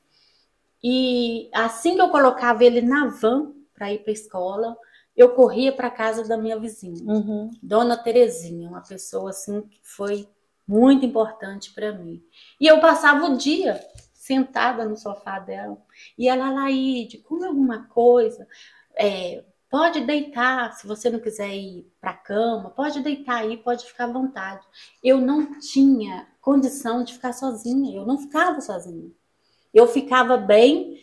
[0.83, 4.77] E assim que eu colocava ele na van para ir para a escola,
[5.17, 7.51] eu corria para casa da minha vizinha, uhum.
[7.63, 10.29] Dona Terezinha, uma pessoa assim que foi
[10.67, 12.23] muito importante para mim.
[12.61, 13.81] E eu passava o dia
[14.25, 15.77] sentada no sofá dela.
[16.17, 18.49] E ela, Laide, come alguma coisa.
[18.97, 23.85] É, pode deitar, se você não quiser ir para a cama, pode deitar aí, pode
[23.85, 24.67] ficar à vontade.
[25.03, 29.11] Eu não tinha condição de ficar sozinha, eu não ficava sozinha.
[29.75, 30.99] Eu ficava bem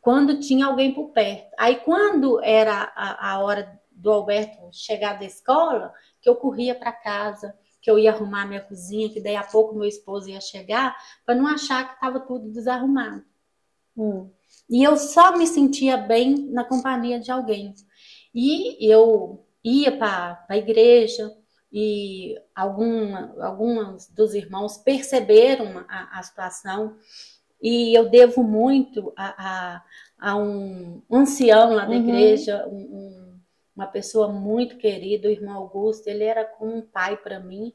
[0.00, 1.50] quando tinha alguém por perto.
[1.58, 5.92] Aí, quando era a, a hora do Alberto chegar da escola,
[6.22, 7.54] que eu corria para casa,
[7.86, 11.36] que eu ia arrumar minha cozinha, que daí a pouco meu esposo ia chegar, para
[11.36, 13.24] não achar que estava tudo desarrumado.
[13.96, 14.28] Hum.
[14.68, 17.72] E eu só me sentia bem na companhia de alguém.
[18.34, 21.32] E eu ia para a igreja
[21.70, 26.96] e alguma, alguns dos irmãos perceberam a, a situação
[27.62, 29.76] e eu devo muito a,
[30.18, 32.08] a, a um ancião lá da uhum.
[32.08, 33.25] igreja, um, um
[33.76, 37.74] uma pessoa muito querida, o irmão Augusto, ele era como um pai para mim.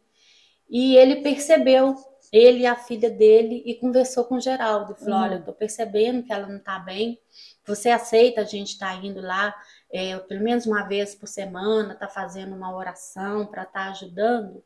[0.67, 1.95] E ele percebeu,
[2.31, 4.95] ele e a filha dele, e conversou com o Geraldo.
[4.95, 5.23] Falou: uhum.
[5.23, 7.19] Olha, eu tô percebendo que ela não tá bem.
[7.67, 9.53] Você aceita a gente estar tá indo lá,
[9.91, 14.63] é, pelo menos uma vez por semana, tá fazendo uma oração para estar tá ajudando?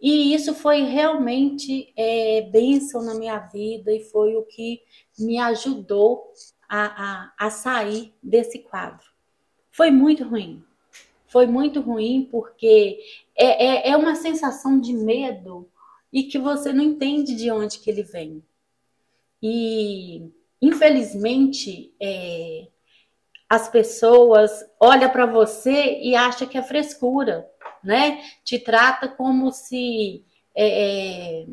[0.00, 4.80] E isso foi realmente é, bênção na minha vida e foi o que
[5.18, 6.32] me ajudou
[6.68, 9.07] a, a, a sair desse quadro.
[9.78, 10.60] Foi muito ruim.
[11.28, 12.98] Foi muito ruim porque
[13.36, 15.70] é, é, é uma sensação de medo
[16.12, 18.42] e que você não entende de onde que ele vem.
[19.40, 22.66] E infelizmente é,
[23.48, 27.48] as pessoas olham para você e acham que é frescura,
[27.80, 28.20] né?
[28.42, 30.24] Te trata como se
[30.56, 31.46] é, é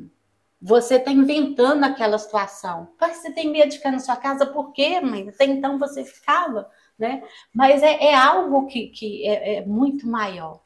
[0.61, 2.89] você está inventando aquela situação.
[2.99, 5.29] Mas você tem medo de ficar na sua casa, por quê, mãe?
[5.29, 7.23] Até então você ficava né?
[7.53, 10.61] Mas é, é algo que, que é, é, muito maior,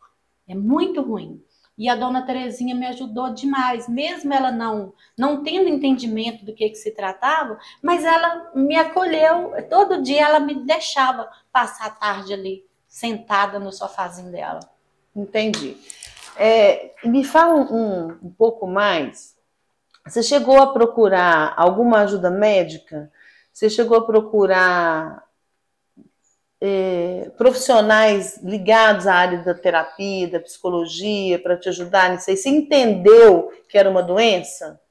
[0.47, 1.43] é muito ruim.
[1.77, 6.69] E a dona Terezinha me ajudou demais, mesmo ela não não tendo entendimento do que,
[6.69, 12.33] que se tratava, mas ela me acolheu, todo dia ela me deixava passar a tarde
[12.33, 14.59] ali, sentada no sofazinho dela.
[15.15, 15.77] Entendi.
[16.35, 19.37] É, me fala um, um pouco mais.
[20.09, 23.11] Você chegou a procurar alguma ajuda médica?
[23.53, 25.23] Você chegou a procurar
[26.59, 32.37] é, profissionais ligados à área da terapia, da psicologia, para te ajudar nisso aí?
[32.37, 34.81] Você entendeu que era uma doença?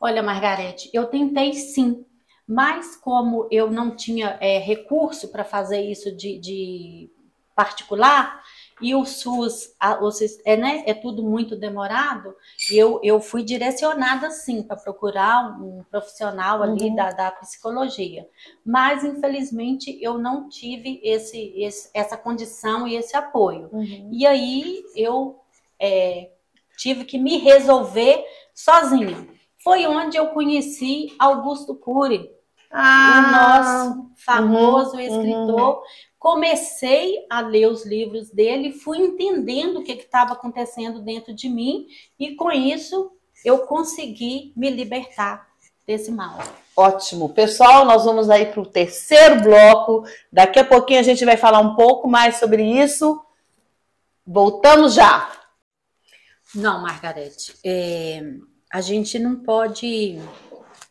[0.00, 2.06] Olha, Margarete, eu tentei sim,
[2.48, 7.10] mas como eu não tinha é, recurso para fazer isso de, de
[7.54, 8.42] particular,
[8.80, 10.10] e o SUS, a, o,
[10.44, 12.34] é, né, é tudo muito demorado,
[12.70, 16.94] eu, eu fui direcionada sim para procurar um profissional ali uhum.
[16.94, 18.26] da, da psicologia.
[18.64, 23.68] Mas, infelizmente, eu não tive esse, esse essa condição e esse apoio.
[23.72, 24.10] Uhum.
[24.12, 25.38] E aí eu
[25.78, 26.30] é,
[26.76, 29.28] tive que me resolver sozinha.
[29.62, 32.30] Foi onde eu conheci Augusto Cury,
[32.72, 35.82] ah, o nosso famoso uhum, escritor, uhum
[36.20, 41.86] comecei a ler os livros dele, fui entendendo o que estava acontecendo dentro de mim
[42.18, 43.10] e com isso
[43.42, 45.48] eu consegui me libertar
[45.86, 46.38] desse mal.
[46.76, 47.30] Ótimo.
[47.30, 50.04] Pessoal, nós vamos aí para o terceiro bloco.
[50.30, 53.24] Daqui a pouquinho a gente vai falar um pouco mais sobre isso.
[54.26, 55.32] Voltamos já.
[56.54, 58.22] Não, Margarete, é,
[58.70, 60.20] a gente não pode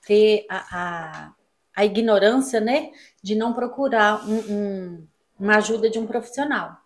[0.08, 1.32] ter a, a,
[1.76, 5.08] a, ignorância, né, de não procurar um, um
[5.40, 6.78] uma ajuda de um profissional.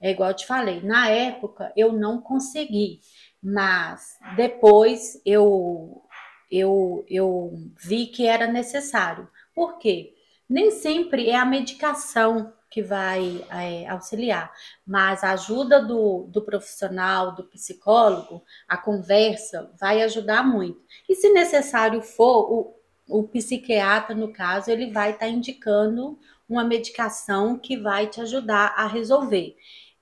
[0.00, 3.00] É igual eu te falei, na época eu não consegui,
[3.42, 6.02] mas depois eu
[6.50, 9.28] eu, eu vi que era necessário.
[9.54, 10.14] Por quê?
[10.48, 14.52] Nem sempre é a medicação que vai é, auxiliar,
[14.86, 20.80] mas a ajuda do, do profissional, do psicólogo, a conversa vai ajudar muito.
[21.08, 22.50] E se necessário for,
[23.08, 26.18] o, o psiquiatra, no caso, ele vai estar tá indicando
[26.48, 29.56] uma medicação que vai te ajudar a resolver.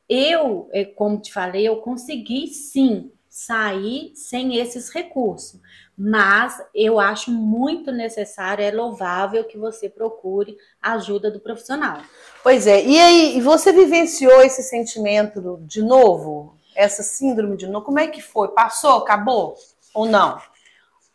[0.09, 5.61] Eu, é, como te falei, eu consegui sim sair sem esses recursos,
[5.99, 12.01] mas eu acho muito necessário, é louvável que você procure a ajuda do profissional.
[12.43, 16.57] Pois é, e aí, você vivenciou esse sentimento de novo?
[16.75, 17.85] Essa síndrome de novo?
[17.85, 18.49] Como é que foi?
[18.49, 18.99] Passou?
[18.99, 19.55] Acabou?
[19.93, 20.41] Ou não?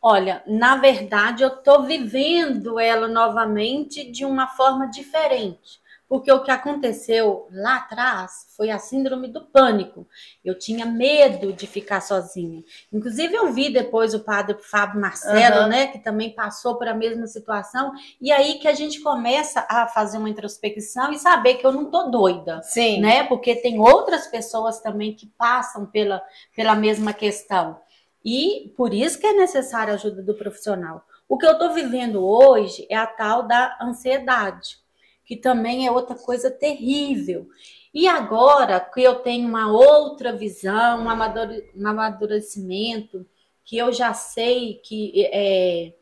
[0.01, 5.79] Olha, na verdade, eu estou vivendo ela novamente de uma forma diferente.
[6.11, 10.05] Porque o que aconteceu lá atrás foi a síndrome do pânico.
[10.43, 12.61] Eu tinha medo de ficar sozinha.
[12.91, 15.67] Inclusive, eu vi depois o padre Fábio Marcelo, uhum.
[15.69, 17.93] né, que também passou por a mesma situação.
[18.19, 21.89] E aí que a gente começa a fazer uma introspecção e saber que eu não
[21.89, 22.61] tô doida.
[22.61, 22.99] Sim.
[22.99, 23.23] Né?
[23.23, 26.21] Porque tem outras pessoas também que passam pela,
[26.53, 27.79] pela mesma questão.
[28.23, 31.05] E por isso que é necessária a ajuda do profissional.
[31.27, 34.81] O que eu estou vivendo hoje é a tal da ansiedade
[35.31, 37.47] que também é outra coisa terrível.
[37.93, 43.25] E agora que eu tenho uma outra visão, um amadurecimento,
[43.63, 45.93] que eu já sei que é,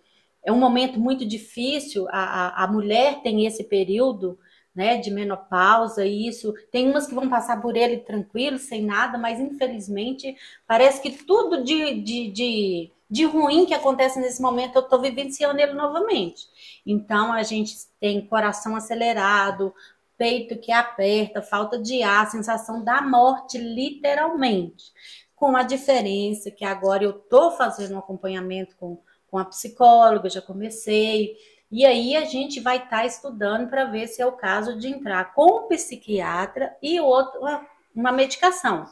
[0.43, 4.39] é um momento muito difícil, a, a, a mulher tem esse período
[4.79, 9.17] né, de menopausa, e isso tem umas que vão passar por ele tranquilo, sem nada,
[9.17, 14.83] mas infelizmente parece que tudo de, de, de de ruim que acontece nesse momento, eu
[14.83, 16.45] estou vivenciando ele novamente.
[16.85, 19.73] Então, a gente tem coração acelerado,
[20.15, 24.93] peito que aperta, falta de ar, sensação da morte, literalmente.
[25.35, 30.41] Com a diferença que agora eu estou fazendo um acompanhamento com, com a psicóloga, já
[30.43, 31.35] comecei.
[31.71, 34.87] E aí a gente vai estar tá estudando para ver se é o caso de
[34.87, 37.61] entrar com o psiquiatra e outra,
[37.95, 38.87] uma medicação.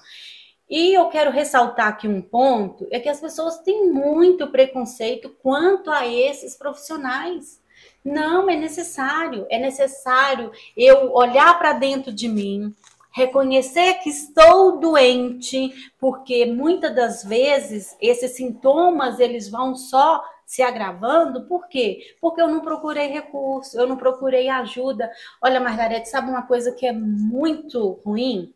[0.69, 5.89] E eu quero ressaltar aqui um ponto: é que as pessoas têm muito preconceito quanto
[5.89, 7.61] a esses profissionais.
[8.03, 12.73] Não é necessário, é necessário eu olhar para dentro de mim,
[13.11, 21.45] reconhecer que estou doente, porque muitas das vezes esses sintomas eles vão só se agravando,
[21.45, 22.15] por quê?
[22.21, 25.11] Porque eu não procurei recurso, eu não procurei ajuda.
[25.41, 28.53] Olha, Margarete, sabe uma coisa que é muito ruim?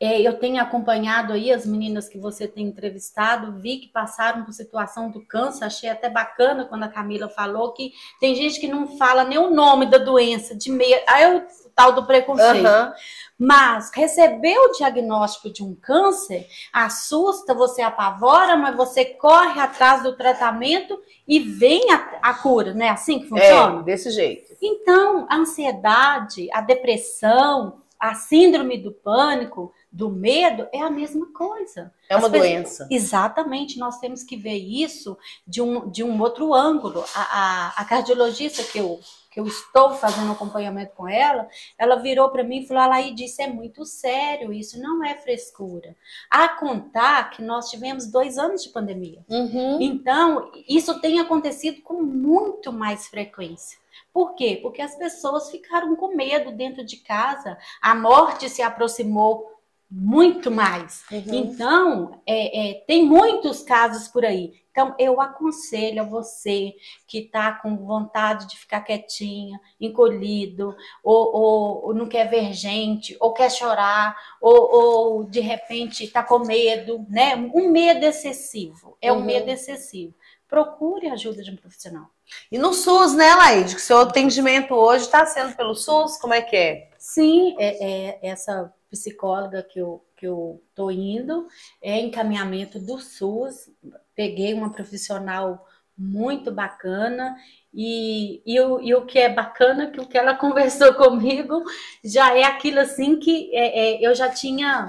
[0.00, 4.52] É, eu tenho acompanhado aí as meninas que você tem entrevistado, vi que passaram por
[4.52, 8.96] situação do câncer, achei até bacana quando a Camila falou que tem gente que não
[8.96, 12.64] fala nem o nome da doença, de meia, aí é o tal do preconceito.
[12.64, 12.92] Uhum.
[13.36, 20.16] Mas receber o diagnóstico de um câncer assusta, você apavora, mas você corre atrás do
[20.16, 23.80] tratamento e vem a, a cura, não é assim que funciona?
[23.80, 24.56] É, desse jeito.
[24.62, 31.92] Então, a ansiedade, a depressão, a síndrome do pânico, do medo, é a mesma coisa.
[32.08, 32.50] É uma pessoas...
[32.50, 32.88] doença.
[32.90, 37.04] Exatamente, nós temos que ver isso de um, de um outro ângulo.
[37.14, 41.48] A, a, a cardiologista que eu, que eu estou fazendo acompanhamento com ela,
[41.78, 45.96] ela virou para mim e falou: Alaí, disse, é muito sério, isso não é frescura.
[46.30, 49.24] A contar que nós tivemos dois anos de pandemia.
[49.28, 49.80] Uhum.
[49.80, 53.78] Então, isso tem acontecido com muito mais frequência.
[54.12, 54.58] Por quê?
[54.62, 59.57] Porque as pessoas ficaram com medo dentro de casa, a morte se aproximou
[59.90, 61.02] muito mais.
[61.10, 61.22] Uhum.
[61.32, 64.52] Então, é, é, tem muitos casos por aí.
[64.70, 66.72] Então, eu aconselho a você
[67.06, 73.16] que está com vontade de ficar quietinha, encolhido, ou, ou, ou, não quer ver gente,
[73.18, 77.34] ou quer chorar, ou, ou de repente está com medo, né?
[77.34, 78.96] Um medo excessivo.
[79.00, 79.18] É uhum.
[79.18, 80.14] um medo excessivo.
[80.46, 82.06] Procure a ajuda de um profissional.
[82.52, 83.74] E no SUS, né, Laide?
[83.74, 86.18] Que seu atendimento hoje está sendo pelo SUS?
[86.18, 86.90] Como é que é?
[86.98, 91.46] Sim, é, é, essa psicóloga que eu, que eu tô indo
[91.82, 93.70] é encaminhamento do SUS.
[94.14, 97.36] Peguei uma profissional muito bacana
[97.74, 101.64] e, e, o, e o que é bacana que o que ela conversou comigo
[102.04, 104.86] já é aquilo assim que é, é, eu já tinha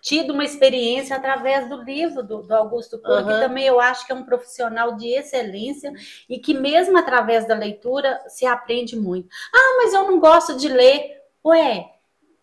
[0.00, 3.26] tido uma experiência através do livro do, do Augusto Cury, uhum.
[3.26, 5.92] que também eu acho que é um profissional de excelência
[6.28, 9.28] e que mesmo através da leitura se aprende muito.
[9.54, 11.18] Ah, mas eu não gosto de ler.
[11.44, 11.84] Ué,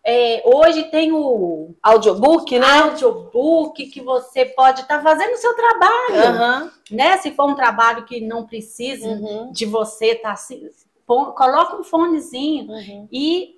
[0.08, 2.78] é, hoje tem o audiobook, né?
[2.78, 6.70] Audiobook que você pode estar tá fazendo o seu trabalho, uhum.
[6.92, 7.16] né?
[7.18, 9.50] Se for um trabalho que não precisa uhum.
[9.50, 10.70] de você estar tá assim,
[11.04, 13.08] coloca um fonezinho uhum.
[13.10, 13.56] e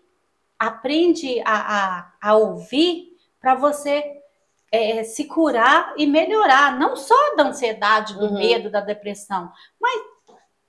[0.58, 4.02] aprende a, a, a ouvir para você
[4.72, 8.38] é, se curar e melhorar, não só da ansiedade, do uhum.
[8.38, 10.00] medo, da depressão, mas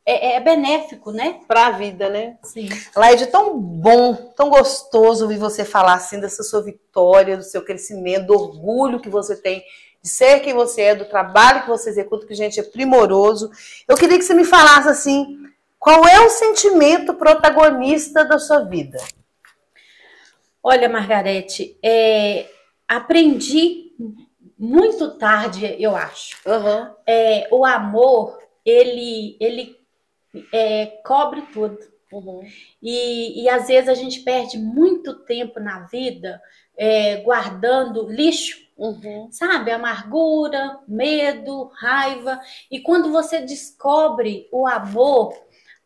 [0.06, 1.39] é, é benéfico, né?
[1.47, 2.38] Para a vida, né?
[2.43, 2.70] Sim.
[2.95, 8.28] Laide, tão bom, tão gostoso ouvir você falar assim dessa sua vitória, do seu crescimento,
[8.28, 9.64] do orgulho que você tem
[10.02, 13.52] de ser quem você é, do trabalho que você executa, que gente é primoroso.
[13.88, 15.38] Eu queria que você me falasse assim,
[15.78, 18.97] qual é o sentimento protagonista da sua vida?
[20.64, 22.50] Olha, Margarete, é,
[22.88, 23.91] aprendi
[24.58, 26.38] muito tarde, eu acho.
[26.45, 26.93] Uhum.
[27.08, 29.79] É, o amor, ele, ele
[30.52, 31.78] é, cobre tudo.
[32.12, 32.42] Uhum.
[32.82, 36.42] E, e às vezes a gente perde muito tempo na vida
[36.78, 39.28] é, guardando lixo, Uhum.
[39.30, 39.72] sabe?
[39.72, 42.40] Amargura, medo, raiva.
[42.72, 45.34] E quando você descobre o amor,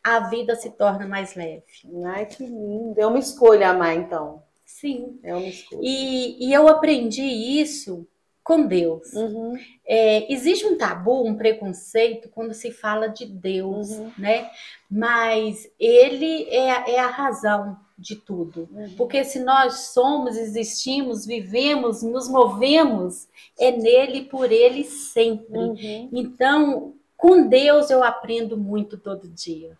[0.03, 1.63] a vida se torna mais leve.
[2.05, 2.93] Ai, que lindo.
[2.99, 4.43] É uma escolha amar, então.
[4.63, 5.19] Sim.
[5.23, 5.81] É uma escolha.
[5.81, 8.07] E, e eu aprendi isso
[8.43, 9.13] com Deus.
[9.13, 9.57] Uhum.
[9.85, 14.11] É, existe um tabu, um preconceito quando se fala de Deus, Uhum.
[14.17, 14.49] né?
[14.91, 18.67] Mas ele é, a- é a razão de tudo.
[18.71, 18.93] Uhum.
[18.97, 23.27] Porque se nós somos, existimos, vivemos, nos movemos,
[23.57, 25.57] é nele por ele sempre.
[25.57, 26.09] Uhum.
[26.11, 29.77] Então, com Deus eu aprendo muito todo dia.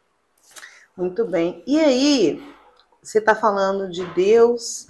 [0.96, 1.62] Muito bem.
[1.68, 2.42] E aí,
[3.02, 4.88] você está falando de Deus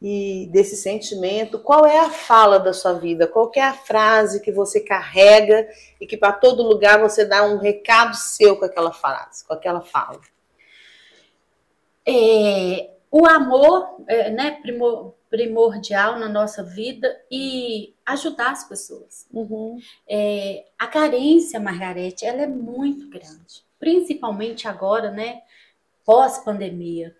[0.00, 1.58] e desse sentimento.
[1.58, 3.26] Qual é a fala da sua vida?
[3.26, 5.68] Qual é a frase que você carrega
[6.00, 9.80] e que para todo lugar você dá um recado seu com aquela frase, com aquela
[9.80, 10.20] fala?
[12.06, 19.26] É, o amor é, né, primor- primordial na nossa vida e ajudar as pessoas.
[19.32, 19.78] Uhum.
[20.08, 25.40] É, a carência, Margarete, ela é muito grande, principalmente agora, né,
[26.04, 27.14] pós-pandemia.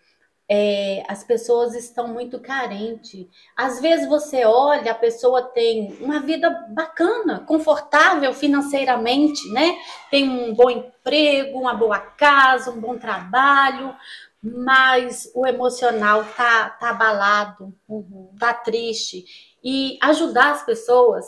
[0.48, 3.26] É, as pessoas estão muito carentes.
[3.56, 9.76] Às vezes você olha, a pessoa tem uma vida bacana, confortável financeiramente, né?
[10.10, 13.94] Tem um bom emprego, uma boa casa, um bom trabalho,
[14.42, 18.30] mas o emocional tá, tá abalado, Uhum.
[18.38, 19.24] tá triste.
[19.64, 21.24] E ajudar as pessoas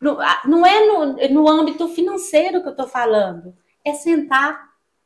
[0.00, 3.54] não, não é no, no âmbito financeiro que eu tô falando,
[3.84, 4.58] é sentar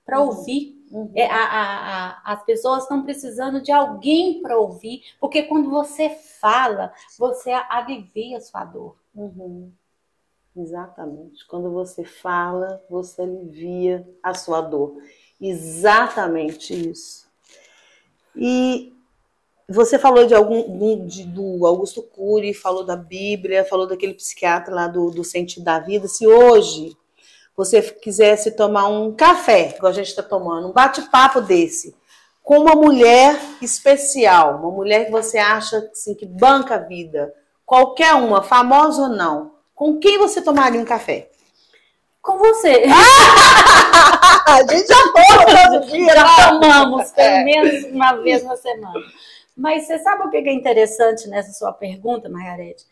[0.05, 0.27] para Uhum.
[0.27, 0.78] ouvir.
[0.91, 1.11] Uhum.
[1.15, 6.09] É, a- a- a- as pessoas estão precisando de alguém para ouvir, porque quando você
[6.11, 8.97] fala, você alivia a sua dor.
[9.15, 9.71] Uhum.
[10.57, 11.47] Exatamente.
[11.47, 14.97] Quando você fala, você alivia a sua dor.
[15.41, 17.29] Exatamente isso.
[18.35, 18.93] E
[19.69, 24.89] você falou de algum de- do Augusto Cury, falou da Bíblia, falou daquele psiquiatra lá
[24.89, 26.09] do, do sentido da vida.
[26.09, 26.97] Se hoje
[27.59, 31.95] você quisesse tomar um café, igual a gente está tomando, um bate-papo desse,
[32.43, 37.35] com uma mulher especial, uma mulher que você acha assim, que banca a vida,
[37.67, 41.29] qualquer uma, famosa ou não, com quem você tomaria um café?
[42.23, 42.85] Com você,
[44.47, 47.45] a gente já toma todo dia, já tomamos pelo É.
[47.45, 49.01] menos uma vez na semana.
[49.57, 52.85] Mas você sabe o que é interessante nessa sua pergunta, Margarete?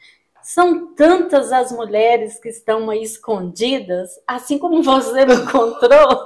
[0.48, 6.24] São tantas as mulheres que estão aí escondidas, assim como você me encontrou,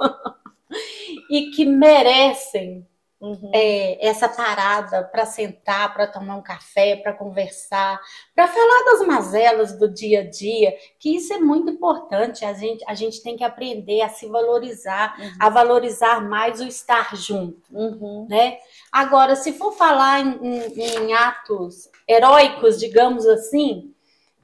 [1.27, 2.87] e que merecem
[3.19, 3.51] Uhum.
[3.53, 8.01] é, essa parada para sentar, para tomar um café, para conversar,
[8.33, 12.43] para falar das mazelas do dia a dia, que isso é muito importante.
[12.43, 15.31] A gente, a gente tem que aprender a se valorizar, Uhum.
[15.39, 18.25] a valorizar mais o estar junto, Uhum.
[18.27, 18.57] né?
[18.91, 23.90] Agora, se for falar em, em- em atos heróicos, digamos assim,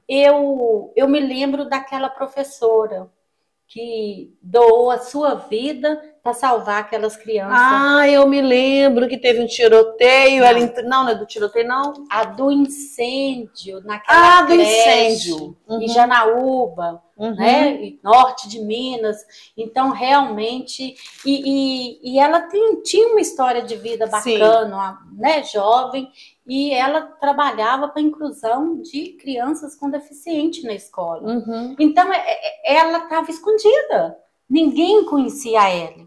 [0.08, 3.10] eu, eu me lembro daquela professora
[3.66, 7.56] que doou a sua vida para salvar aquelas crianças.
[7.58, 10.44] Ah, eu me lembro que teve um tiroteio.
[10.44, 10.86] Entrou...
[10.86, 11.94] Não, não é do tiroteio, não.
[12.10, 14.70] a do incêndio naquela Ah, do creche
[15.14, 15.56] incêndio.
[15.66, 15.82] Uhum.
[15.82, 17.34] em Janaúba, Uhum.
[17.34, 19.16] né, norte de Minas.
[19.56, 20.94] Então, realmente,
[21.26, 21.42] e,
[22.04, 26.08] e, e ela tem, tinha uma história de vida bacana, uma, né, jovem,
[26.46, 31.22] e ela trabalhava para a inclusão de crianças com deficiente na escola.
[31.28, 31.74] Uhum.
[31.80, 34.16] Então, é- é- ela estava escondida.
[34.48, 36.06] Ninguém conhecia ela.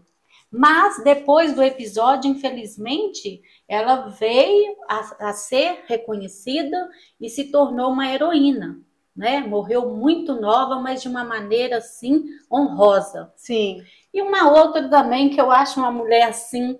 [0.52, 8.12] Mas depois do episódio, infelizmente, ela veio a, a ser reconhecida e se tornou uma
[8.12, 8.78] heroína.
[9.16, 9.40] Né?
[9.40, 13.32] Morreu muito nova, mas de uma maneira assim honrosa.
[13.34, 13.82] Sim.
[14.12, 16.78] E uma outra também que eu acho uma mulher assim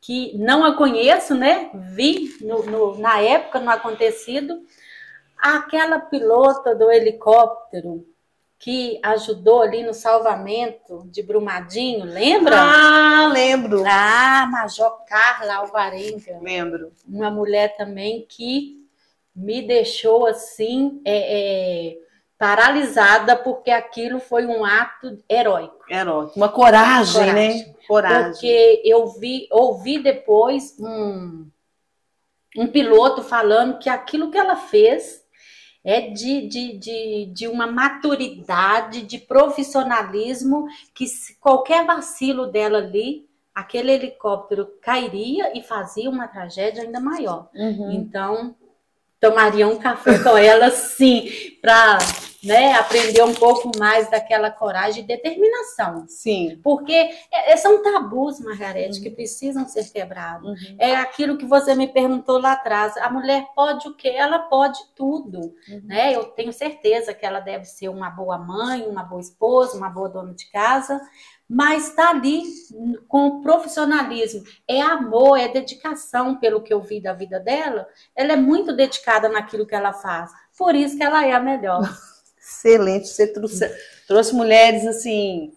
[0.00, 1.70] que não a conheço, né?
[1.74, 4.60] Vi no- no- na época no acontecido,
[5.36, 8.04] aquela pilota do helicóptero
[8.58, 12.56] que ajudou ali no salvamento de Brumadinho, lembra?
[12.58, 13.84] Ah, lembro.
[13.86, 16.92] Ah, Major Carla Alvarenga, Lembro.
[17.06, 18.82] uma mulher também que
[19.34, 21.98] me deixou assim, é, é,
[22.38, 25.84] paralisada porque aquilo foi um ato heróico.
[25.90, 26.32] Heróico.
[26.36, 27.34] Uma coragem, Coragem.
[27.66, 27.74] né?
[27.86, 28.30] Coragem.
[28.32, 31.46] Porque eu vi, ouvi depois um,
[32.56, 35.25] um piloto falando que aquilo que ela fez
[35.86, 43.24] é de, de, de, de uma maturidade, de profissionalismo, que se qualquer vacilo dela ali,
[43.54, 47.48] aquele helicóptero cairia e fazia uma tragédia ainda maior.
[47.54, 47.92] Uhum.
[47.92, 48.56] Então,
[49.28, 51.28] tomaria um café com ela, sim,
[51.60, 51.98] para
[52.44, 56.04] né, aprender um pouco mais daquela coragem e determinação.
[56.06, 56.60] Sim.
[56.62, 60.48] Porque é- é- são tabus, Margarete, que precisam ser quebrados.
[60.48, 60.76] Uhum.
[60.78, 62.96] É aquilo que você me perguntou lá atrás.
[62.98, 64.10] A mulher pode o quê?
[64.10, 65.54] Ela pode tudo.
[65.68, 65.82] Uhum.
[65.86, 66.14] Né?
[66.14, 70.08] Eu tenho certeza que ela deve ser uma boa mãe, uma boa esposa, uma boa
[70.08, 71.00] dona de casa,
[71.48, 72.42] mas está ali
[73.06, 74.42] com profissionalismo.
[74.68, 77.86] É amor, é dedicação, pelo que eu vi da vida dela.
[78.14, 80.30] Ela é muito dedicada naquilo que ela faz.
[80.58, 81.82] Por isso que ela é a melhor.
[82.38, 83.08] Excelente.
[83.08, 83.70] Você trouxe,
[84.06, 85.52] trouxe mulheres assim,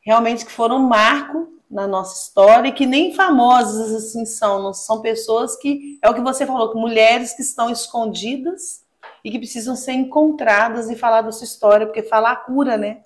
[0.00, 5.00] realmente que foram um marco na nossa história e que nem famosas assim são, são
[5.00, 8.84] pessoas que é o que você falou, que mulheres que estão escondidas
[9.24, 13.02] e que precisam ser encontradas e falar da sua história, porque falar cura, né?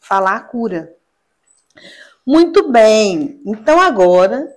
[0.00, 0.94] Falar cura.
[2.26, 3.40] Muito bem.
[3.44, 4.48] Então agora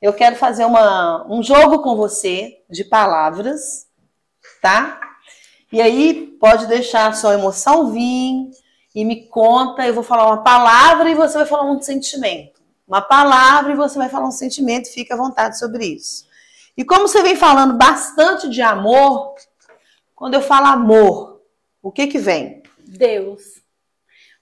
[0.00, 3.86] eu quero fazer uma, um jogo com você de palavras,
[4.60, 5.00] tá?
[5.72, 8.50] E aí pode deixar a sua emoção vir
[8.94, 12.60] e me conta, eu vou falar uma palavra e você vai falar um sentimento.
[12.88, 16.26] Uma palavra e você vai falar um sentimento, fica à vontade sobre isso.
[16.76, 19.34] E como você vem falando bastante de amor,
[20.16, 21.40] quando eu falo amor,
[21.82, 22.62] o que que vem?
[22.78, 23.62] Deus.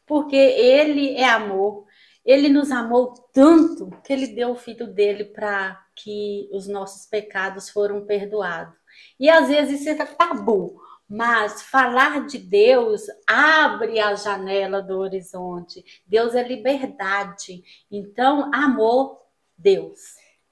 [0.07, 1.88] Porque Ele é amor.
[2.31, 7.71] Ele nos amou tanto que Ele deu o Filho dele para que os nossos pecados
[7.71, 8.75] foram perdoados.
[9.19, 15.83] E às vezes isso é tabu, mas falar de Deus abre a janela do horizonte.
[16.07, 17.65] Deus é liberdade.
[17.91, 19.23] Então, amor,
[19.57, 19.99] Deus.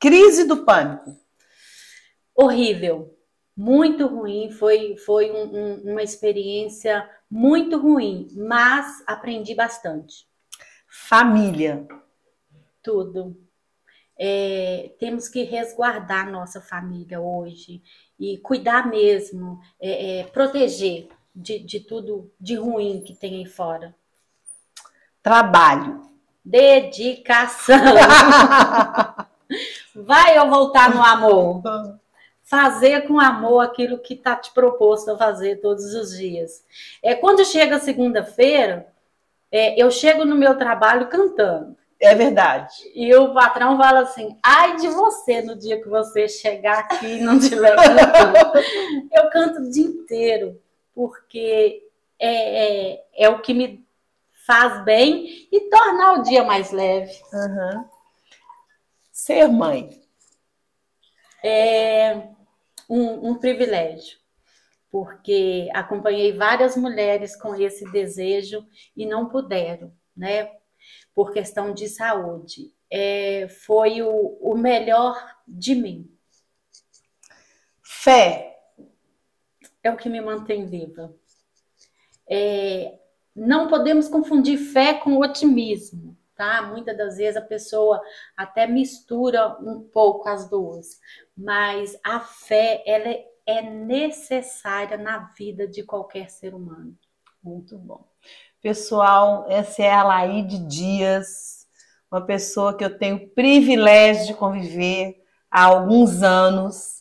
[0.01, 1.15] Crise do pânico.
[2.35, 3.15] Horrível.
[3.55, 10.27] Muito ruim, foi, foi um- um- uma experiência muito ruim, mas aprendi bastante.
[11.05, 11.87] Família.
[12.83, 13.37] tudo.
[14.19, 17.83] É, temos que resguardar nossa família hoje
[18.19, 23.95] e cuidar mesmo, é, é, proteger de, de tudo de ruim que tem aí fora.
[25.23, 26.03] Trabalho.
[26.45, 27.77] Dedicação.
[29.95, 31.63] Vai eu voltar no amor.
[32.43, 36.65] Fazer com amor aquilo que está te proposto a fazer todos os dias.
[37.01, 38.93] É, quando chega segunda-feira,
[39.51, 41.77] é, eu chego no meu trabalho cantando.
[42.01, 42.75] É verdade.
[42.95, 47.21] E o patrão fala assim: ai de você no dia que você chegar aqui e
[47.21, 48.59] não tiver cantando.
[49.11, 50.61] Eu canto o dia inteiro,
[50.95, 51.83] porque
[52.19, 53.87] é, é, é o que me
[54.47, 57.13] faz bem e tornar o dia mais leve.
[57.33, 57.85] Uhum.
[59.11, 59.91] Ser mãe.
[61.43, 62.23] É
[62.89, 64.19] um, um privilégio,
[64.91, 68.67] porque acompanhei várias mulheres com esse desejo
[68.97, 70.51] e não puderam, né?
[71.15, 72.73] Por questão de saúde.
[72.91, 75.17] É, foi o, o melhor
[75.47, 76.11] de mim.
[77.83, 78.57] Fé.
[79.83, 81.15] é o que me mantém viva.
[82.29, 82.99] É,
[83.35, 86.63] não podemos confundir fé com otimismo, tá?
[86.63, 88.01] Muitas das vezes a pessoa
[88.37, 91.01] até mistura um pouco as duas,
[91.37, 96.97] mas a fé ela é, é necessária na vida de qualquer ser humano.
[97.43, 98.05] Muito bom.
[98.61, 101.67] Pessoal, essa é a Laíde Dias,
[102.11, 106.97] uma pessoa que eu tenho o privilégio de conviver há alguns anos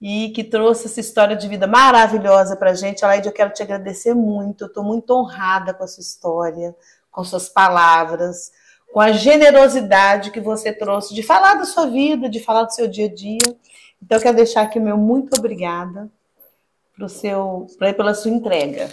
[0.00, 3.04] e que trouxe essa história de vida maravilhosa para a gente.
[3.04, 6.76] Laíde, eu quero te agradecer muito, eu estou muito honrada com a sua história,
[7.10, 8.52] com suas palavras,
[8.92, 12.88] com a generosidade que você trouxe de falar da sua vida, de falar do seu
[12.88, 13.38] dia a dia.
[14.02, 16.10] Então, eu quero deixar aqui o meu muito obrigada
[16.96, 18.88] pro seu, pela sua entrega.